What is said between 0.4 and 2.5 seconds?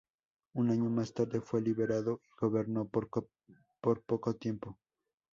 Un año más tarde fue liberado y